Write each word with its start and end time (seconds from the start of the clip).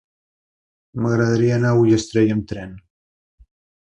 M'agradaria 1.03 1.59
anar 1.61 1.73
a 1.75 1.83
Ullastrell 1.83 2.33
amb 2.37 2.47
tren. 2.53 2.73